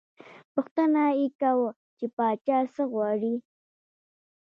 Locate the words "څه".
2.73-2.83